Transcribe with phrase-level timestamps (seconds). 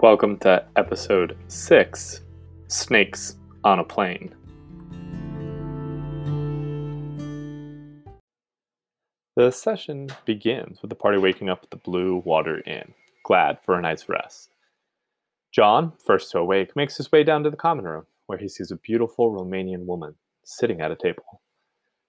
[0.00, 2.20] Welcome to episode 6
[2.68, 3.34] Snakes
[3.64, 4.32] on a Plane.
[9.34, 12.94] The session begins with the party waking up at the Blue Water Inn,
[13.24, 14.50] glad for a night's rest.
[15.50, 18.70] John, first to awake, makes his way down to the common room, where he sees
[18.70, 21.40] a beautiful Romanian woman sitting at a table.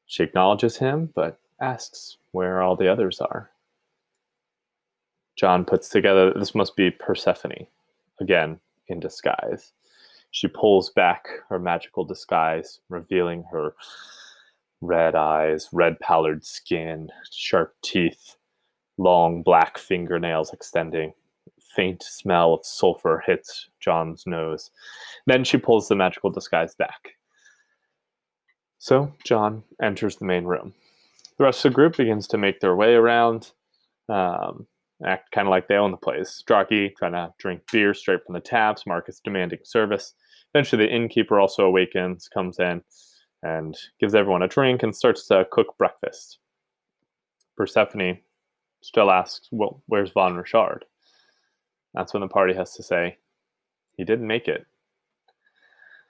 [0.05, 3.49] She acknowledges him, but asks where all the others are.
[5.35, 7.65] John puts together this must be Persephone,
[8.19, 9.73] again in disguise.
[10.31, 13.75] She pulls back her magical disguise, revealing her
[14.81, 18.35] red eyes, red pallid skin, sharp teeth,
[18.97, 21.13] long black fingernails extending.
[21.75, 24.71] Faint smell of sulfur hits John's nose.
[25.25, 27.15] Then she pulls the magical disguise back.
[28.79, 30.73] So John enters the main room.
[31.37, 33.51] The rest of the group begins to make their way around.
[34.07, 34.67] Um,
[35.05, 36.43] act kind of like they own the place.
[36.43, 40.13] Strachey trying to drink beer straight from the taps, Marcus demanding service.
[40.53, 42.81] Eventually, the innkeeper also awakens, comes in,
[43.43, 46.39] and gives everyone a drink and starts to cook breakfast.
[47.55, 48.19] Persephone
[48.81, 50.85] still asks, Well, where's Von Richard?
[51.93, 53.17] That's when the party has to say,
[53.97, 54.65] He didn't make it.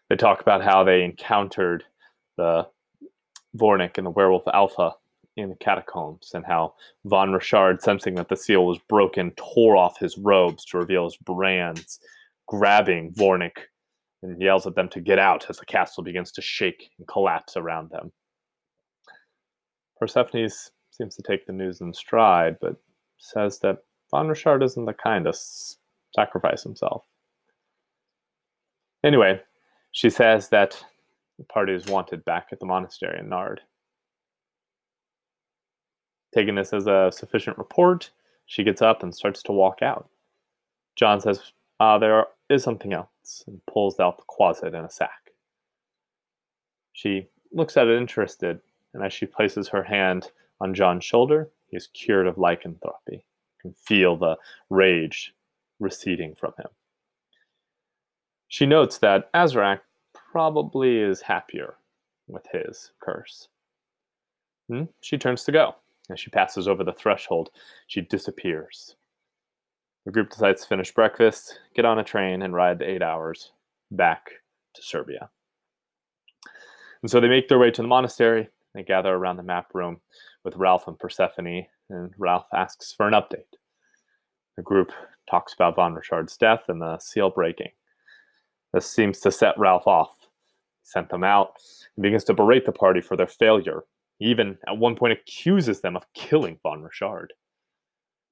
[0.10, 1.84] They talk about how they encountered
[2.38, 2.67] the
[3.56, 4.94] Vornik and the werewolf Alpha
[5.40, 6.73] in the catacombs, and how
[7.06, 11.18] von Richard, sensing that the seal was broken, tore off his robes to reveal his
[11.18, 12.00] brands,
[12.48, 13.58] grabbing Vornik
[14.22, 17.56] and yells at them to get out as the castle begins to shake and collapse
[17.56, 18.12] around them.
[19.98, 20.50] Persephone
[20.92, 22.76] seems to take the news in stride, but
[23.17, 23.80] says that
[24.12, 25.34] von Richard isn't the kind to
[26.16, 27.06] sacrifice himself.
[29.04, 29.40] Anyway,
[29.92, 30.84] she says that
[31.38, 33.62] the party is wanted back at the monastery in Nard.
[36.34, 38.12] Taking this as a sufficient report,
[38.46, 40.10] she gets up and starts to walk out.
[40.96, 41.42] John says,
[41.80, 45.32] uh, There is something else, and pulls out the quasit in a sack.
[46.94, 48.60] She looks at it interested,
[48.94, 53.16] and as she places her hand on John's shoulder, he is cured of lycanthropy.
[53.16, 54.38] You can feel the
[54.70, 55.34] rage
[55.80, 56.68] receding from him.
[58.48, 59.80] She notes that Azrak
[60.14, 61.76] probably is happier
[62.28, 63.48] with his curse.
[64.68, 64.84] Hmm?
[65.02, 65.76] She turns to go.
[66.11, 67.49] As she passes over the threshold,
[67.87, 68.95] she disappears.
[70.05, 73.52] The group decides to finish breakfast, get on a train, and ride the eight hours
[73.92, 74.31] back
[74.73, 75.30] to Serbia.
[77.02, 78.49] And so they make their way to the monastery.
[78.73, 80.02] They gather around the map room
[80.43, 83.58] with Ralph and Persephone, and Ralph asks for an update.
[84.58, 84.91] The group
[85.30, 87.71] talks about Von Richard's death and the seal breaking.
[88.73, 90.15] This seems to set Ralph off.
[90.21, 91.53] He sent them out
[91.95, 93.83] and begins to berate the party for their failure
[94.20, 97.34] he even at one point accuses them of killing von Richard.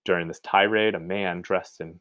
[0.06, 2.00] During this tirade, a man dressed in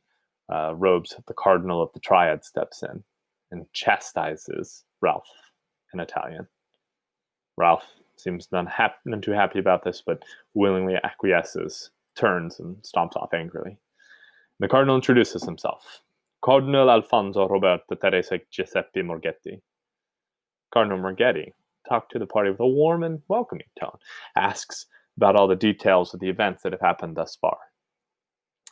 [0.52, 3.02] uh, robes of the Cardinal of the Triad steps in
[3.50, 5.28] and chastises Ralph
[5.94, 6.46] in Italian.
[7.56, 7.84] Ralph
[8.16, 10.22] seems none, hap- too happy about this, but
[10.54, 13.78] willingly acquiesces, turns, and stomps off angrily.
[14.58, 16.02] The Cardinal introduces himself
[16.44, 19.60] Cardinal Alfonso Roberto Teresa Giuseppe Morghetti.
[20.72, 21.52] Cardinal Morghetti
[21.88, 23.98] talk to the party with a warm and welcoming tone,
[24.36, 24.86] asks
[25.16, 27.58] about all the details of the events that have happened thus far.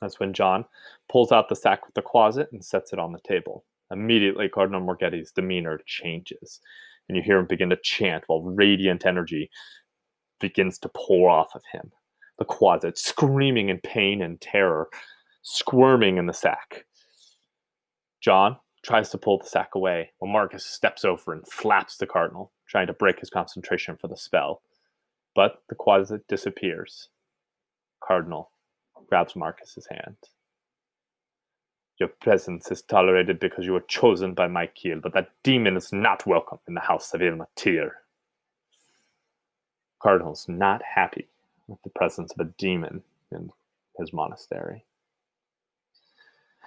[0.00, 0.64] That's when John
[1.10, 3.64] pulls out the sack with the quasit and sets it on the table.
[3.90, 6.60] Immediately, Cardinal Morghetti's demeanor changes,
[7.08, 9.50] and you hear him begin to chant while radiant energy
[10.40, 11.92] begins to pour off of him.
[12.38, 14.88] The quasit screaming in pain and terror,
[15.42, 16.84] squirming in the sack.
[18.20, 22.52] John tries to pull the sack away while Marcus steps over and slaps the cardinal,
[22.74, 24.60] trying to break his concentration for the spell.
[25.32, 27.08] But the quasit disappears.
[28.02, 28.50] Cardinal
[29.08, 30.16] grabs Marcus's hand.
[32.00, 35.92] Your presence is tolerated because you were chosen by my Michael, but that demon is
[35.92, 37.90] not welcome in the house of Ilmater.
[40.02, 41.28] Cardinal's not happy
[41.68, 43.52] with the presence of a demon in
[44.00, 44.84] his monastery.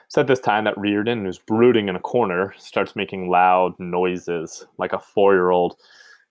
[0.07, 4.65] So at this time that Riordon, who's brooding in a corner, starts making loud noises
[4.77, 5.75] like a four year old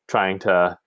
[0.09, 0.79] trying to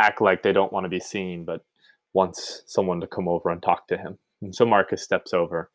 [0.00, 1.64] act like they don't want to be seen, but
[2.12, 4.18] wants someone to come over and talk to him.
[4.40, 5.70] And so Marcus steps over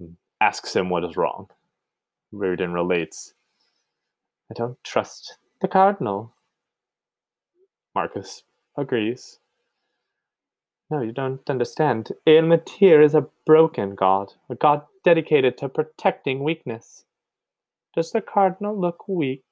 [0.00, 1.48] and asks him what is wrong.
[2.32, 3.34] Riordon relates,
[4.50, 6.34] I don't trust the Cardinal.
[7.94, 8.44] Marcus
[8.76, 9.38] agrees.
[10.90, 12.12] No, you don't understand.
[12.26, 17.04] Ilmater is a broken god, a god dedicated to protecting weakness.
[17.94, 19.44] Does the cardinal look weak?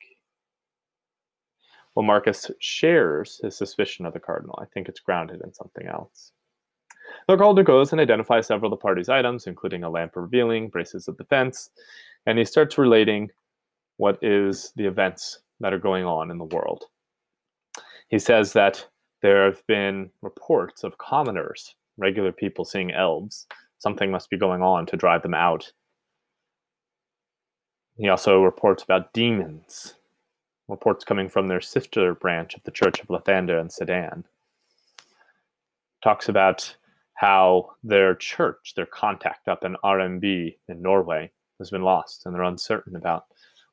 [1.96, 4.58] Well, Marcus shares his suspicion of the cardinal.
[4.60, 6.32] I think it's grounded in something else.
[7.26, 11.08] The Calder goes and identifies several of the party's items, including a lamp revealing, braces
[11.08, 11.70] of defense,
[12.26, 13.30] And he starts relating
[13.96, 16.84] what is the events that are going on in the world.
[18.08, 18.86] He says that
[19.22, 23.46] there have been reports of commoners, regular people seeing elves.
[23.78, 25.72] Something must be going on to drive them out.
[27.96, 29.94] He also reports about demons,
[30.68, 34.24] reports coming from their sister branch of the Church of Lathander in Sudan.
[36.02, 36.76] Talks about
[37.14, 42.42] how their church, their contact up in RMB in Norway, has been lost and they're
[42.42, 43.26] uncertain about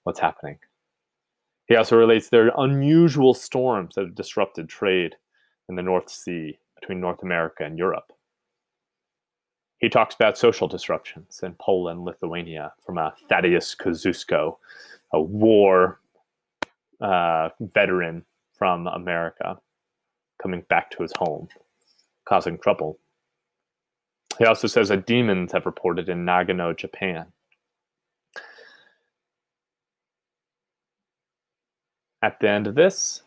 [0.04, 0.58] what's happening.
[1.68, 5.16] He also relates there are unusual storms that have disrupted trade
[5.70, 8.12] in the North Sea between North America and Europe.
[9.80, 14.58] He talks about social disruptions in Poland, Lithuania, from a Thaddeus Kosciuszko,
[15.12, 16.00] a war
[17.04, 18.24] uh, veteran
[18.58, 19.60] from America,
[20.42, 21.48] coming back to his home,
[22.28, 22.98] causing trouble.
[24.40, 27.26] He also says that demons have reported in Nagano, Japan.
[32.24, 33.22] At the end of this,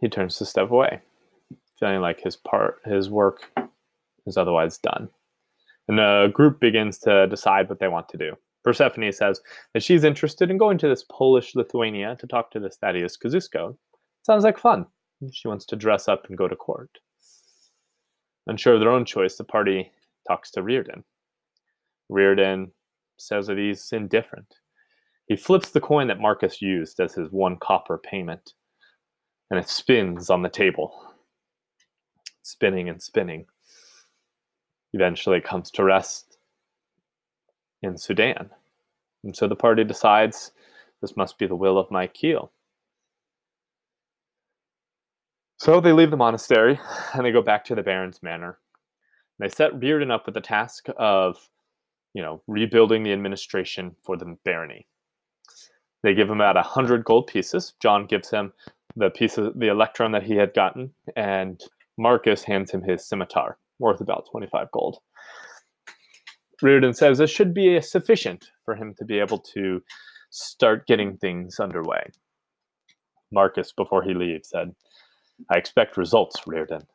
[0.00, 1.00] he turns to step away,
[1.78, 3.50] feeling like his part, his work
[4.26, 5.08] is otherwise done.
[5.88, 8.36] And the group begins to decide what they want to do.
[8.64, 9.40] Persephone says
[9.74, 13.76] that she's interested in going to this Polish Lithuania to talk to this Thaddeus Kosciuszko.
[14.24, 14.86] Sounds like fun.
[15.32, 16.90] She wants to dress up and go to court.
[18.46, 19.90] Unsure of their own choice, the party
[20.28, 21.02] talks to Riordon.
[22.10, 22.70] Riordon
[23.16, 24.46] says that he's indifferent.
[25.26, 28.52] He flips the coin that Marcus used as his one copper payment,
[29.50, 30.92] and it spins on the table,
[32.42, 33.46] spinning and spinning.
[34.92, 36.31] Eventually, it comes to rest
[37.82, 38.50] in Sudan.
[39.24, 40.52] And so the party decides
[41.00, 42.50] this must be the will of Mykiel.
[45.58, 46.80] So they leave the monastery
[47.14, 48.58] and they go back to the Baron's Manor.
[49.38, 51.48] They set Riordon up with the task of,
[52.14, 54.86] you know, rebuilding the administration for the barony.
[56.02, 57.74] They give him about a hundred gold pieces.
[57.80, 58.52] John gives him
[58.96, 61.60] the piece of the electrum that he had gotten, and
[61.96, 64.98] Marcus hands him his scimitar, worth about 25 gold.
[66.62, 69.82] Riordon says this should be sufficient for him to be able to
[70.30, 72.04] start getting things underway.
[73.32, 74.74] Marcus, before he leaves, said,
[75.50, 76.86] I expect results, Riordon.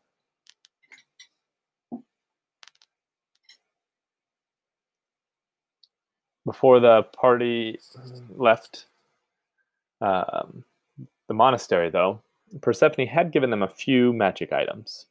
[6.45, 7.77] Before the party
[8.29, 8.85] left
[9.99, 10.63] um,
[11.27, 12.21] the monastery, though,
[12.61, 15.07] Persephone had given them a few magic items.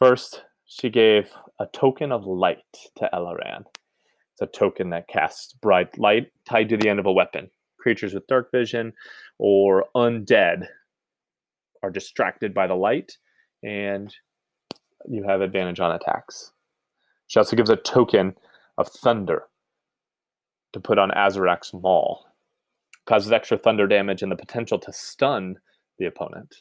[0.00, 2.58] First, she gave a token of light
[2.96, 3.64] to Elaran.
[4.32, 7.50] It's a token that casts bright light tied to the end of a weapon.
[7.78, 8.92] Creatures with dark vision
[9.38, 10.66] or undead
[11.82, 13.16] are distracted by the light,
[13.62, 14.14] and
[15.08, 16.52] you have advantage on attacks.
[17.28, 18.34] She also gives a token
[18.76, 19.44] of thunder
[20.72, 22.26] to put on Azarak's maul
[23.06, 25.56] causes extra thunder damage and the potential to stun
[25.98, 26.56] the opponent.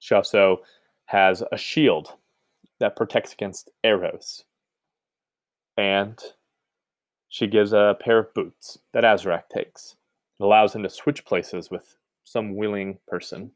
[0.00, 0.58] She also
[1.06, 2.14] has a shield
[2.80, 4.44] that protects against arrows.
[5.76, 6.18] And
[7.28, 9.96] she gives a pair of boots that Azarak takes.
[10.38, 13.52] It allows him to switch places with some willing person.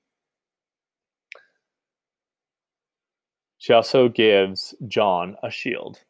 [3.59, 6.01] She also gives John a shield.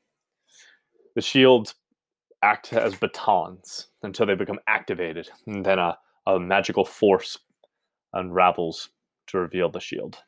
[1.15, 1.75] The shields
[2.43, 7.39] act as batons until they become activated, and then a, a magical force
[8.13, 8.91] unravels
[9.29, 10.19] to reveal the shield.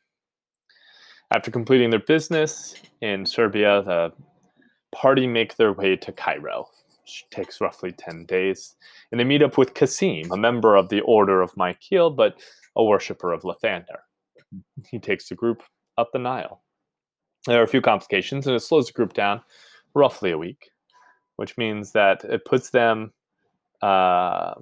[1.31, 4.13] After completing their business in Serbia, the
[4.93, 6.67] party make their way to Cairo,
[7.01, 8.75] which takes roughly 10 days,
[9.11, 12.35] and they meet up with Kasim, a member of the Order of Mykiel, but
[12.75, 14.01] a worshipper of Lathander.
[14.89, 15.63] He takes the group
[15.97, 16.61] up the Nile.
[17.47, 19.41] There are a few complications, and it slows the group down
[19.95, 20.71] roughly a week
[21.41, 23.11] which means that it puts them
[23.81, 24.53] uh,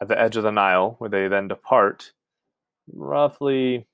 [0.00, 2.12] at the edge of the Nile, where they then depart
[2.92, 3.86] roughly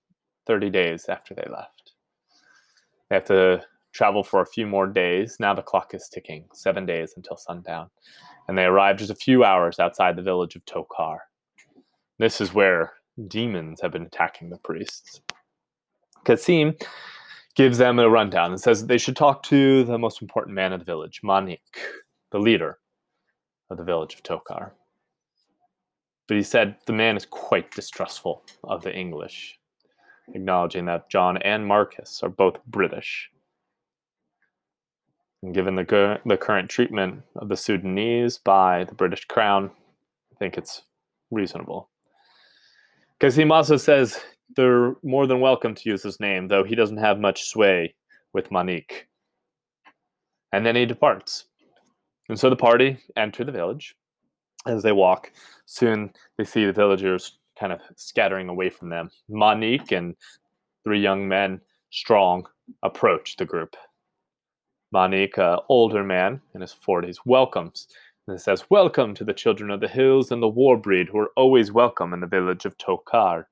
[0.46, 1.73] 30 days after they left.
[3.08, 5.36] They have to travel for a few more days.
[5.38, 7.90] Now the clock is ticking, seven days until sundown.
[8.48, 11.18] And they arrive just a few hours outside the village of Tokar.
[12.18, 12.92] This is where
[13.28, 15.20] demons have been attacking the priests.
[16.24, 16.74] Kasim
[17.54, 20.80] gives them a rundown and says they should talk to the most important man of
[20.80, 21.58] the village, Manique,
[22.32, 22.78] the leader
[23.70, 24.72] of the village of Tokar.
[26.26, 29.58] But he said the man is quite distrustful of the English,
[30.32, 33.30] acknowledging that John and Marcus are both British.
[35.42, 39.70] And given the, the current treatment of the Sudanese by the British Crown,
[40.32, 40.82] I think it's
[41.30, 41.90] reasonable.
[43.20, 44.20] Kasim also says
[44.56, 47.94] they're more than welcome to use his name, though he doesn't have much sway
[48.32, 49.06] with Manique.
[50.52, 51.46] And then he departs
[52.28, 53.96] And so the party enter the village.
[54.66, 55.30] As they walk,
[55.66, 59.10] soon they see the villagers kind of scattering away from them.
[59.30, 60.14] Manique and
[60.84, 62.46] three young men, strong,
[62.82, 63.76] approach the group.
[64.94, 67.88] Manique, an older man in his 40s, welcomes
[68.26, 71.32] and says, Welcome to the children of the hills and the war breed who are
[71.36, 73.46] always welcome in the village of Tokar.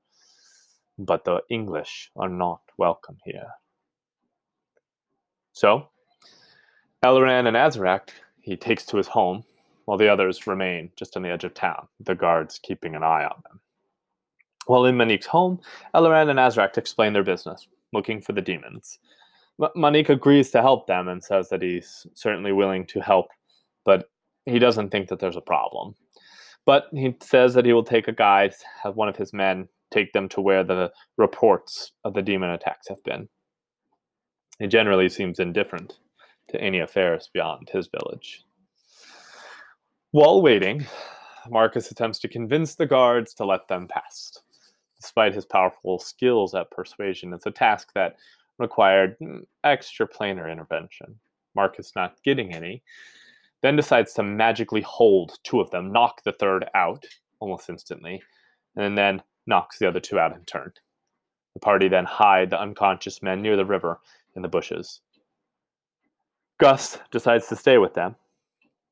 [0.98, 3.48] But the English are not welcome here.
[5.52, 5.88] So,
[7.02, 8.10] Elleran and Azarak
[8.42, 9.44] he takes to his home,
[9.84, 13.24] while the others remain just on the edge of town, the guards keeping an eye
[13.24, 13.60] on them.
[14.66, 15.60] While in Manique's home,
[15.94, 18.98] Elleran and Azrak explain their business, looking for the demons.
[19.62, 23.28] M- Manique agrees to help them and says that he's certainly willing to help,
[23.84, 24.10] but
[24.46, 25.94] he doesn't think that there's a problem.
[26.64, 30.12] But he says that he will take a guide, have one of his men take
[30.12, 33.28] them to where the reports of the demon attacks have been.
[34.58, 35.98] He generally seems indifferent
[36.48, 38.44] to any affairs beyond his village.
[40.12, 40.86] While waiting,
[41.48, 44.38] Marcus attempts to convince the guards to let them pass.
[45.02, 48.16] Despite his powerful skills at persuasion, it's a task that
[48.58, 51.18] required mm, extra planar intervention.
[51.56, 52.84] Marcus, not getting any,
[53.62, 57.04] then decides to magically hold two of them, knock the third out
[57.40, 58.22] almost instantly,
[58.76, 60.72] and then knocks the other two out in turn.
[61.54, 63.98] The party then hide the unconscious men near the river
[64.36, 65.00] in the bushes.
[66.60, 68.14] Gus decides to stay with them,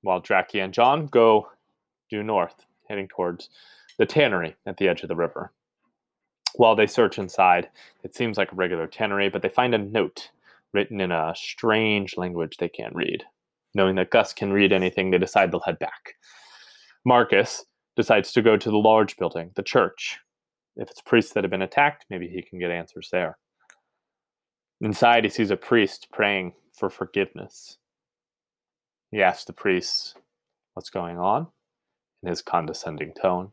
[0.02, 1.48] while Draki and John go
[2.10, 3.48] due north, heading towards
[3.96, 5.52] the tannery at the edge of the river.
[6.54, 7.68] While they search inside,
[8.02, 10.30] it seems like a regular tannery, but they find a note
[10.72, 13.24] written in a strange language they can't read.
[13.74, 16.14] Knowing that Gus can read anything, they decide they'll head back.
[17.04, 17.64] Marcus
[17.96, 20.18] decides to go to the large building, the church.
[20.76, 23.38] If it's priests that have been attacked, maybe he can get answers there.
[24.80, 27.78] Inside, he sees a priest praying for forgiveness.
[29.10, 30.16] He asks the priest
[30.74, 31.48] what's going on
[32.22, 33.52] in his condescending tone.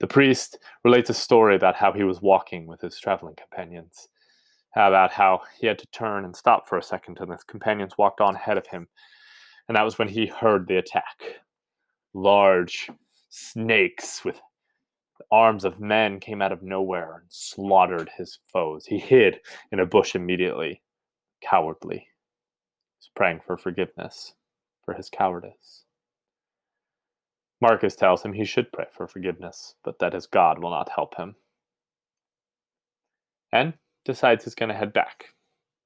[0.00, 4.08] The priest relates a story about how he was walking with his traveling companions,
[4.76, 8.20] about how he had to turn and stop for a second, and his companions walked
[8.20, 8.86] on ahead of him.
[9.66, 11.16] And that was when he heard the attack.
[12.14, 12.90] Large
[13.28, 14.40] snakes with
[15.30, 18.86] arms of men came out of nowhere and slaughtered his foes.
[18.86, 19.40] He hid
[19.72, 20.80] in a bush immediately,
[21.42, 22.06] cowardly.
[22.98, 24.34] He's praying for forgiveness
[24.84, 25.84] for his cowardice.
[27.60, 31.16] Marcus tells him he should pray for forgiveness, but that his God will not help
[31.16, 31.34] him.
[33.52, 33.74] And
[34.04, 35.34] decides he's going to head back,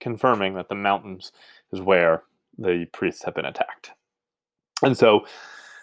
[0.01, 1.33] confirming that the mountains
[1.73, 2.25] is where
[2.59, 3.93] the priests have been attacked.
[4.83, 5.27] And so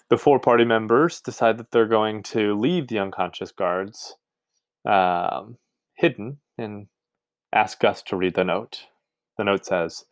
[0.10, 4.16] the four party members decide that they're going to leave the unconscious guards
[4.86, 5.58] um,
[5.96, 6.88] hidden and
[7.54, 8.86] ask Gus to read the note.
[9.38, 10.06] The note says,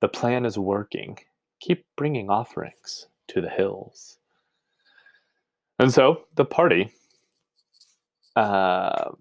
[0.00, 1.18] The plan is working.
[1.60, 4.19] Keep bringing offerings to the hills.
[5.80, 6.92] And so the party,
[8.36, 9.12] uh,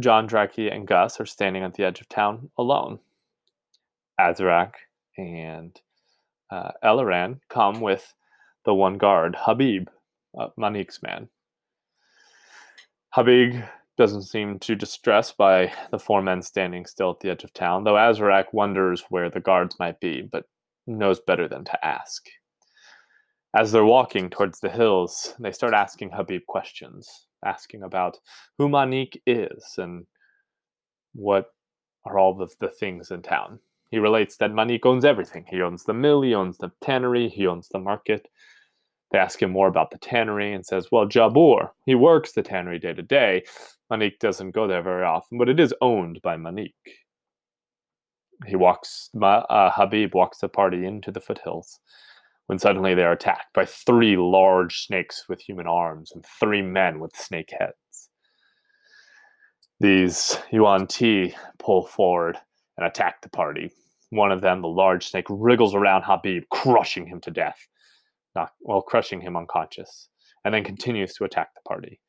[0.00, 2.98] John Draki and Gus are standing at the edge of town alone.
[4.20, 4.72] Azarak
[5.16, 5.80] and
[6.50, 8.14] uh, Elleran come with
[8.64, 9.86] the one guard, Habib,
[10.36, 11.28] uh, Manique's man.
[13.10, 13.62] Habib
[13.96, 17.84] doesn't seem too distressed by the four men standing still at the edge of town,
[17.84, 20.46] though Azarak wonders where the guards might be, but
[20.84, 22.26] knows better than to ask.
[23.56, 28.18] As they're walking towards the hills, they start asking Habib questions, asking about
[28.58, 30.06] who Manique is and
[31.14, 31.46] what
[32.04, 33.58] are all of the things in town.
[33.90, 35.46] He relates that Manique owns everything.
[35.48, 38.28] He owns the mill, he owns the tannery, he owns the market.
[39.10, 42.78] They ask him more about the tannery and says, well, Jabur, he works the tannery
[42.78, 43.44] day to day.
[43.90, 46.74] Manique doesn't go there very often, but it is owned by Manique.
[48.46, 51.80] He walks, uh, Habib walks the party into the foothills
[52.48, 56.98] when suddenly they are attacked by three large snakes with human arms and three men
[56.98, 58.08] with snake heads.
[59.80, 62.38] These Yuan Ti pull forward
[62.78, 63.70] and attack the party.
[64.10, 67.68] One of them, the large snake, wriggles around Habib, crushing him to death,
[68.34, 70.08] not, well, crushing him unconscious,
[70.42, 72.00] and then continues to attack the party.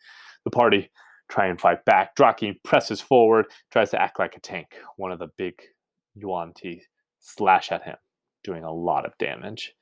[0.45, 0.89] The party
[1.29, 2.15] try and fight back.
[2.15, 4.67] Draki presses forward, tries to act like a tank.
[4.95, 5.55] One of the big
[6.15, 6.81] Yuan Ti
[7.19, 7.97] slash at him,
[8.45, 9.73] doing a lot of damage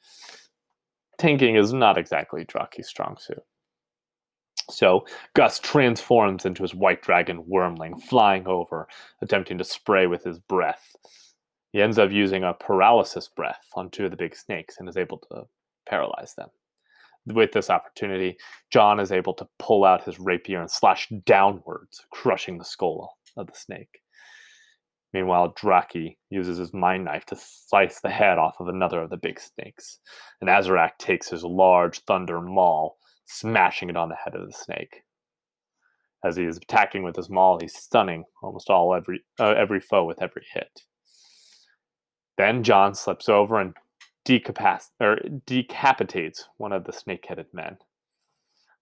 [1.18, 3.44] tanking is not exactly Draki's strong suit.
[4.70, 8.88] So Gus transforms into his white dragon wyrmling, flying over,
[9.22, 10.96] attempting to spray with his breath.
[11.72, 14.98] He ends up using a paralysis breath on two of the big snakes and is
[14.98, 15.44] able to
[15.88, 16.50] paralyze them.
[17.28, 18.38] With this opportunity,
[18.70, 23.48] John is able to pull out his rapier and slash downwards, crushing the skull of
[23.48, 24.02] the snake.
[25.14, 29.18] Meanwhile, Draki uses his mind knife to slice the head off of another of the
[29.18, 30.00] big snakes,
[30.42, 35.04] and Azarak takes his large thunder maul, smashing it on the head of the snake.
[36.26, 40.04] As he is attacking with his maul, he's stunning almost all every uh, every foe
[40.04, 40.82] with every hit.
[42.38, 43.76] Then John slips over and
[44.28, 47.78] decapac- or decapitates one of the snake-headed men.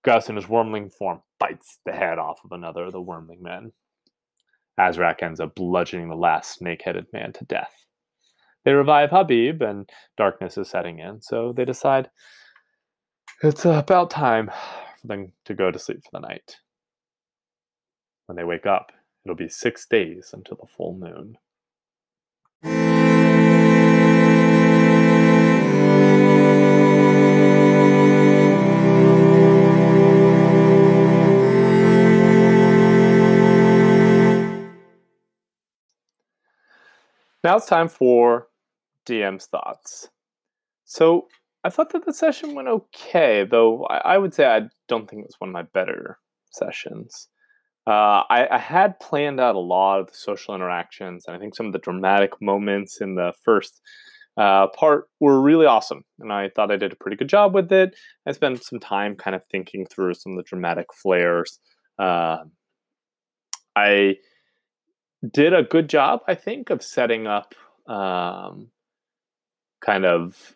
[0.03, 3.72] Gus, in his wyrmling form, bites the head off of another of the wormling men.
[4.79, 7.86] Azarak ends up bludgeoning the last snake-headed man to death.
[8.63, 12.10] They revive Habib, and darkness is setting in, so they decide
[13.44, 14.50] it's about time
[15.00, 16.58] for them to go to sleep for the night.
[18.25, 18.91] When they wake up,
[19.24, 21.38] it'll be six days until the full moon.
[37.46, 38.48] Now it's time for
[39.06, 40.10] DM's thoughts.
[40.86, 41.28] So
[41.64, 45.22] I thought that the session went okay, though I, I would say I don't think
[45.22, 46.18] it was one of my better
[46.50, 47.28] sessions.
[47.86, 51.56] Uh, I, I, had planned out a lot of the social interactions, and I think
[51.56, 53.80] some of the dramatic moments in the first
[54.38, 56.04] uh, part were really awesome.
[56.18, 57.96] And I thought I did a pretty good job with it.
[58.28, 61.60] I spent some time kind of thinking through some of the dramatic flares.
[62.00, 62.38] Uh,
[63.75, 64.16] I
[65.32, 67.53] did a good job, I think, of setting up
[67.88, 68.70] um,
[69.84, 70.55] kind of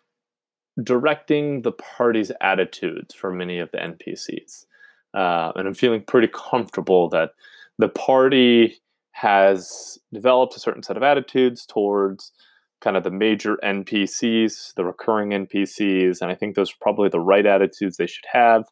[0.82, 4.66] directing the party's attitudes for many of the NPCs.
[5.12, 7.32] Uh, and I'm feeling pretty comfortable that
[7.78, 8.80] the party
[9.12, 12.32] has developed a certain set of attitudes towards
[12.80, 17.20] kind of the major NPCs, the recurring NPCs, and I think those are probably the
[17.20, 18.64] right attitudes they should have.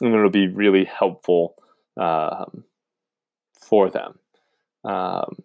[0.00, 1.56] And it'll be really helpful
[1.96, 2.64] um,
[3.60, 4.18] for them.
[4.84, 5.36] Um,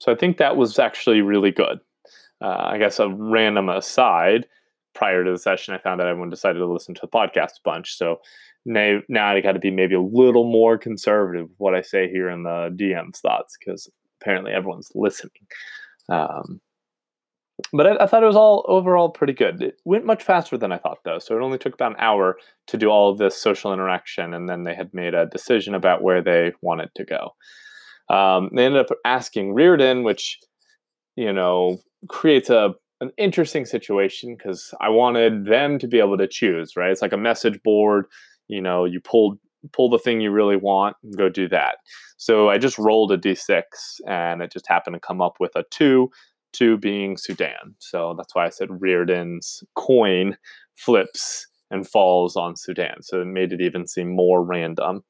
[0.00, 1.78] so I think that was actually really good.
[2.42, 4.46] Uh, I guess a random aside,
[4.94, 7.64] prior to the session, I found that everyone decided to listen to the podcast a
[7.64, 7.96] bunch.
[7.96, 8.20] So
[8.64, 12.10] now, now I got to be maybe a little more conservative with what I say
[12.10, 13.88] here in the DM's thoughts because
[14.20, 15.46] apparently everyone's listening.
[16.08, 16.60] Um,
[17.72, 19.62] but I, I, thought it was all overall pretty good.
[19.62, 21.18] It went much faster than I thought, though.
[21.18, 22.36] So it only took about an hour
[22.66, 26.02] to do all of this social interaction, and then they had made a decision about
[26.02, 27.30] where they wanted to go.
[28.08, 30.38] Um, they ended up asking Riordon, which
[31.16, 36.28] you know creates a an interesting situation because I wanted them to be able to
[36.28, 36.76] choose.
[36.76, 38.06] Right, it's like a message board.
[38.48, 39.38] You know, you pull
[39.72, 41.78] pull the thing you really want and go do that.
[42.16, 43.62] So I just rolled a d6,
[44.06, 46.10] and it just happened to come up with a two.
[46.52, 47.74] Two being Sudan.
[47.80, 50.38] So that's why I said Riordon's coin
[50.74, 53.02] flips and falls on Sudan.
[53.02, 55.02] So it made it even seem more random.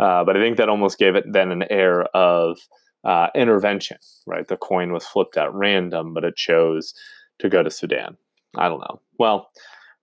[0.00, 2.58] Uh, but I think that almost gave it then an air of
[3.04, 4.46] uh, intervention, right?
[4.46, 6.94] The coin was flipped at random, but it chose
[7.40, 8.16] to go to Sudan.
[8.56, 9.00] I don't know.
[9.18, 9.50] Well,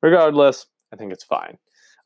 [0.02, 1.58] regardless, I think it's fine.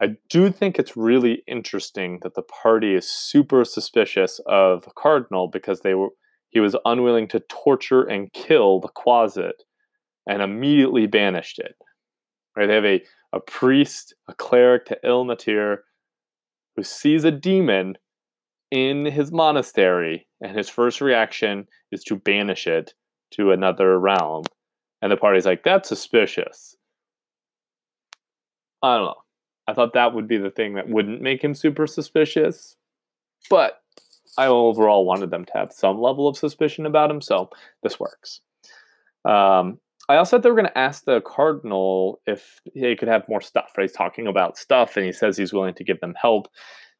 [0.02, 5.82] I do think it's really interesting that the party is super suspicious of Cardinal because
[5.82, 6.10] they were
[6.50, 9.54] he was unwilling to torture and kill the Quasit
[10.28, 11.76] and immediately banished it.
[12.56, 12.68] Right?
[12.68, 13.02] They have a,
[13.34, 15.78] a priest, a cleric to Ilmater,
[16.76, 17.96] who sees a demon
[18.72, 22.94] in his monastery, and his first reaction is to banish it
[23.32, 24.44] to another realm.
[25.02, 26.76] And the party's like, that's suspicious.
[28.82, 29.16] I don't know.
[29.68, 32.76] I thought that would be the thing that wouldn't make him super suspicious.
[33.50, 33.82] But
[34.38, 37.50] I overall wanted them to have some level of suspicion about him, so
[37.84, 38.42] this works.
[39.26, 43.28] Um, I also thought they were going to ask the cardinal if they could have
[43.30, 43.72] more stuff.
[43.78, 43.84] Right?
[43.84, 46.48] He's talking about stuff, and he says he's willing to give them help.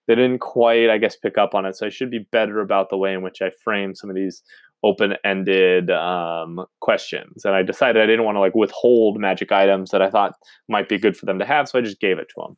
[0.08, 1.76] They didn't quite, I guess, pick up on it.
[1.76, 4.44] So I should be better about the way in which I frame some of these
[4.84, 7.46] open-ended um, questions.
[7.46, 10.34] And I decided I didn't want to like withhold magic items that I thought
[10.68, 12.58] might be good for them to have, so I just gave it to them.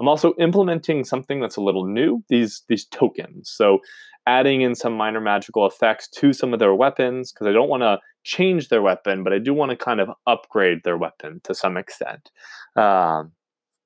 [0.00, 2.22] I'm also implementing something that's a little new.
[2.28, 3.50] These these tokens.
[3.50, 3.78] So
[4.26, 7.82] adding in some minor magical effects to some of their weapons because I don't want
[7.82, 11.54] to change their weapon, but I do want to kind of upgrade their weapon to
[11.54, 12.30] some extent.
[12.76, 13.32] Um,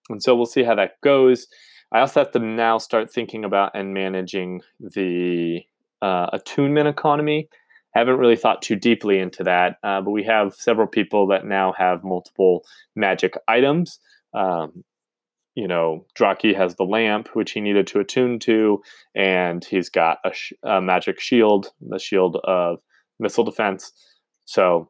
[0.09, 1.47] and so we'll see how that goes.
[1.93, 5.63] I also have to now start thinking about and managing the
[6.03, 7.49] uh, attunement economy.
[7.95, 11.47] I haven't really thought too deeply into that, uh, but we have several people that
[11.47, 13.99] now have multiple magic items.
[14.35, 14.85] Um,
[15.55, 18.81] you know, Draki has the lamp, which he needed to attune to,
[19.17, 22.81] and he's got a, sh- a magic shield, the shield of
[23.19, 23.91] missile defense.
[24.49, 24.89] So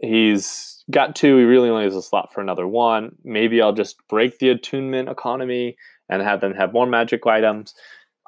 [0.00, 1.36] he's got two.
[1.36, 3.16] He really only has a slot for another one.
[3.22, 5.76] Maybe I'll just break the attunement economy
[6.08, 7.74] and have them have more magic items.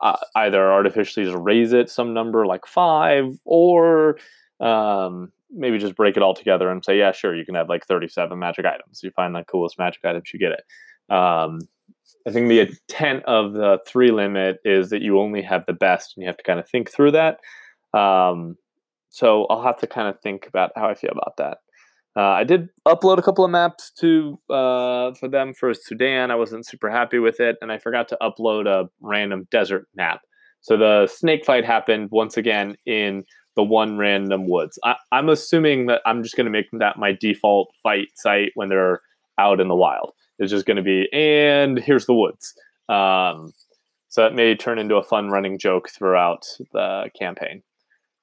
[0.03, 4.19] uh, either artificially just raise it some number like five, or
[4.61, 7.87] um, maybe just break it all together and say, yeah, sure, you can have like
[7.87, 9.01] 37 magic items.
[9.03, 11.15] You find the coolest magic items, you get it.
[11.15, 11.61] Um,
[12.27, 16.17] I think the intent of the three limit is that you only have the best,
[16.17, 17.39] and you have to kind of think through that.
[17.99, 18.57] Um,
[19.15, 21.59] so I'll have to kind of think about how I feel about that.
[22.17, 26.33] Uh, I did upload a couple of maps to uh, for them for Sudan.
[26.33, 30.23] I wasn't super happy with it, and I forgot to upload a random desert map.
[30.63, 33.23] So the snake fight happened once again in
[33.55, 34.81] the one random woods.
[34.83, 38.69] I, am assuming that I'm just going to make that my default fight site when
[38.69, 39.01] they're
[39.39, 40.11] out in the wild.
[40.41, 42.53] It's just going to be, and here's the woods.
[42.89, 43.53] Um,
[44.09, 47.63] so that may turn into a fun running joke throughout the campaign.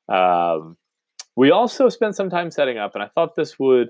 [0.09, 0.75] Um,
[1.35, 3.89] we also spent some time setting up, and I thought this would,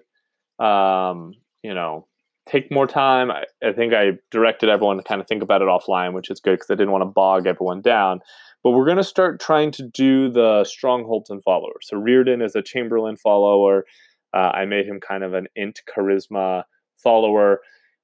[0.59, 2.07] um, you know,
[2.47, 3.31] take more time.
[3.31, 6.39] I, I, think I directed everyone to kind of think about it offline, which is
[6.39, 8.19] good because I didn't want to bog everyone down.
[8.63, 11.87] But we're going to start trying to do the strongholds and followers.
[11.87, 13.85] So Riordon is a Chamberlain follower.
[14.33, 16.63] Uh, I made him kind of an int charisma
[16.97, 17.61] follower.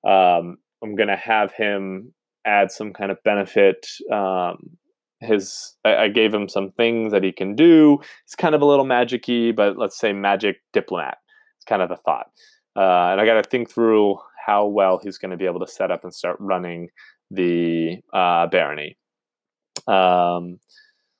[0.08, 2.14] Um, I'm going to have him
[2.46, 3.86] add some kind of benefit.
[4.12, 4.78] Um,
[5.20, 8.00] his I, gave him some things that he can do.
[8.24, 11.18] It's kind of a little magicy, but let's say magic diplomat.
[11.58, 12.28] It's kind of the thought.
[12.76, 15.68] Uh, and I got to think through how well he's going to be able to
[15.68, 16.90] set up and start running
[17.32, 18.98] the uh, barony.
[19.88, 20.60] Um,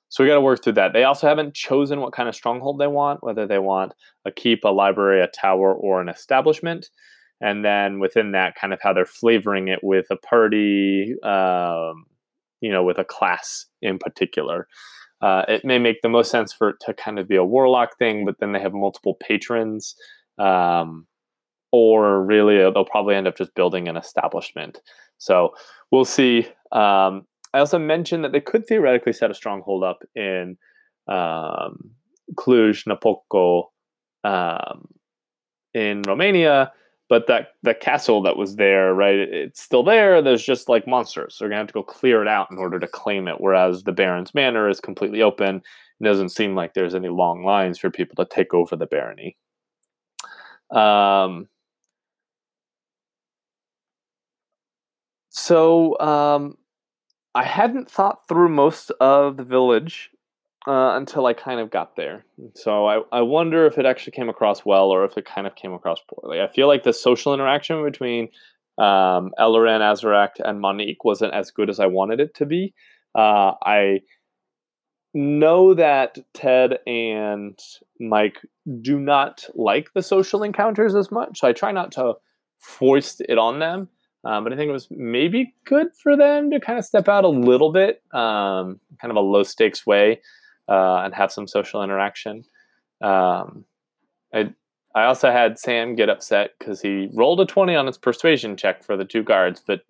[0.08, 0.92] so we got to work through that.
[0.92, 3.92] They also haven't chosen what kind of stronghold they want, whether they want
[4.24, 6.88] a keep, a library, a tower, or an establishment.
[7.40, 12.06] And then within that, kind of how they're flavoring it with a party, um,
[12.60, 14.66] you know, with a class in particular.
[15.20, 17.98] Uh, it may make the most sense for it to kind of be a warlock
[17.98, 19.96] thing, but then they have multiple patrons.
[20.38, 21.06] Um,
[21.72, 24.80] or really, they'll probably end up just building an establishment.
[25.18, 25.54] So
[25.90, 26.46] we'll see.
[26.72, 30.56] Um, I also mentioned that they could theoretically set a stronghold up in
[31.08, 31.90] um,
[32.34, 33.68] Cluj Napoca
[34.24, 34.88] um,
[35.74, 36.72] in Romania,
[37.08, 39.14] but that the castle that was there, right?
[39.14, 40.20] It's still there.
[40.20, 41.34] There's just like monsters.
[41.34, 43.40] So we're gonna have to go clear it out in order to claim it.
[43.40, 45.62] Whereas the Baron's Manor is completely open.
[46.00, 49.36] It doesn't seem like there's any long lines for people to take over the barony.
[50.70, 51.48] Um,
[55.30, 56.58] so um,
[57.34, 60.10] I hadn't thought through most of the village
[60.66, 62.24] uh, until I kind of got there.
[62.54, 65.54] So I, I wonder if it actually came across well or if it kind of
[65.54, 66.40] came across poorly.
[66.40, 68.28] I feel like the social interaction between
[68.78, 72.74] um, Azarak, and Manique wasn't as good as I wanted it to be.
[73.14, 74.00] Uh, I
[75.14, 77.58] know that Ted and
[77.98, 78.38] Mike
[78.82, 81.40] do not like the social encounters as much.
[81.40, 82.14] So I try not to
[82.60, 83.88] foist it on them.
[84.24, 87.24] Um, but I think it was maybe good for them to kind of step out
[87.24, 90.20] a little bit, um, kind of a low stakes way,
[90.68, 92.44] uh, and have some social interaction.
[93.00, 93.64] Um,
[94.32, 94.52] I
[94.94, 98.82] I also had Sam get upset because he rolled a twenty on his persuasion check
[98.82, 99.82] for the two guards, but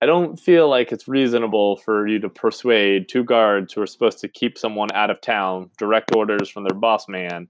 [0.00, 4.20] I don't feel like it's reasonable for you to persuade two guards who are supposed
[4.20, 7.48] to keep someone out of town, direct orders from their boss man,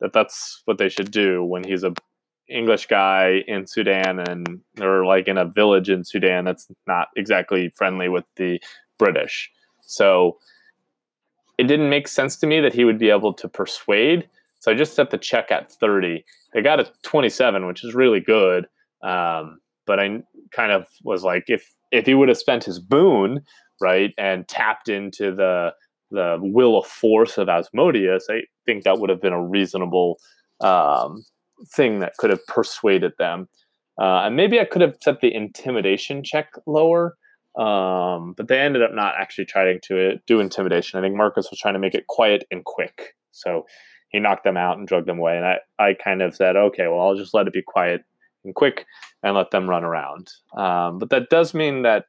[0.00, 1.92] that that's what they should do when he's a
[2.48, 7.72] English guy in Sudan and they're like in a village in Sudan that's not exactly
[7.76, 8.60] friendly with the
[8.98, 9.50] British.
[9.80, 10.38] So
[11.60, 14.26] it didn't make sense to me that he would be able to persuade.
[14.60, 16.24] So I just set the check at 30.
[16.54, 18.66] They got a 27, which is really good.
[19.02, 23.42] Um, but I kind of was like, if if he would have spent his boon,
[23.78, 25.74] right, and tapped into the
[26.10, 30.18] the will of force of Asmodeus, I think that would have been a reasonable
[30.60, 31.24] um,
[31.74, 33.48] thing that could have persuaded them.
[34.00, 37.16] Uh, and maybe I could have set the intimidation check lower,
[37.56, 40.98] um, but they ended up not actually trying to do intimidation.
[40.98, 43.14] I think Marcus was trying to make it quiet and quick.
[43.32, 43.66] So
[44.10, 45.36] he knocked them out and drug them away.
[45.36, 48.02] And I, I kind of said, okay, well, I'll just let it be quiet
[48.44, 48.86] and quick
[49.22, 50.30] and let them run around.
[50.56, 52.06] Um, but that does mean that,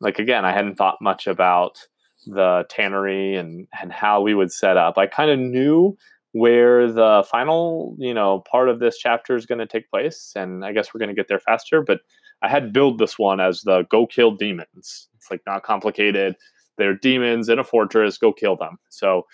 [0.00, 1.78] like, again, I hadn't thought much about
[2.26, 4.98] the tannery and, and how we would set up.
[4.98, 5.96] I kind of knew
[6.32, 10.64] where the final you know part of this chapter is going to take place and
[10.64, 12.00] i guess we're going to get there faster but
[12.42, 15.08] i had build this one as the go kill demons.
[15.16, 16.36] It's like not complicated.
[16.78, 18.18] They're demons in a fortress.
[18.18, 18.78] Go kill them.
[18.90, 19.26] So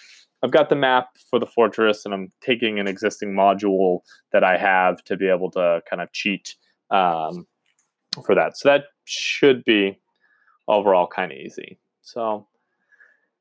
[0.43, 4.57] i've got the map for the fortress and i'm taking an existing module that i
[4.57, 6.55] have to be able to kind of cheat
[6.91, 7.47] um,
[8.25, 8.57] for that.
[8.57, 9.99] So that should be
[10.67, 11.79] overall kind of easy.
[12.03, 12.47] So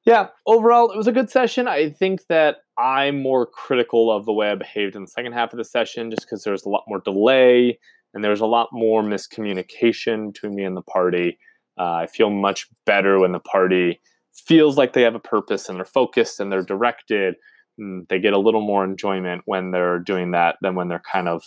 [0.05, 1.67] yeah, overall, it was a good session.
[1.67, 5.51] I think that I'm more critical of the way I behaved in the second half
[5.51, 7.79] of the session just because there's a lot more delay
[8.13, 11.37] and there's a lot more miscommunication between me and the party.
[11.79, 13.99] Uh, I feel much better when the party
[14.33, 17.35] feels like they have a purpose and they're focused and they're directed.
[17.77, 21.27] And they get a little more enjoyment when they're doing that than when they're kind
[21.27, 21.43] of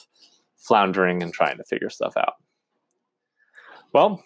[0.56, 2.34] floundering and trying to figure stuff out.
[3.92, 4.22] Well,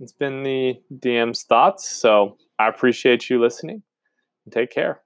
[0.00, 1.88] it's been the DM's thoughts.
[1.88, 3.82] So I appreciate you listening.
[4.50, 5.02] Take care.